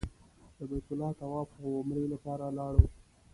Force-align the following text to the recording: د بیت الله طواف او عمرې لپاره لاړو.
د 0.57 0.59
بیت 0.69 0.87
الله 0.91 1.11
طواف 1.21 1.49
او 1.61 1.67
عمرې 1.79 2.05
لپاره 2.13 2.45
لاړو. 2.57 2.85